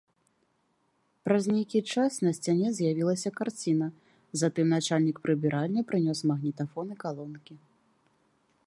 [1.27, 3.87] Праз нейкі час на сцяне з'явілася карціна,
[4.43, 7.53] затым начальнік прыбіральні прынёс магнітафон і калонкі.